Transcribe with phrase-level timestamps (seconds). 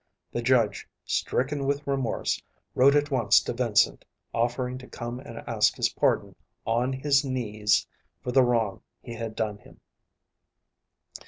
[0.31, 2.41] The judge, stricken with remorse,
[2.73, 6.35] wrote at once to Vincent, offering to come and ask his pardon
[6.65, 7.85] on his knees
[8.23, 9.79] for the wrong he had done him.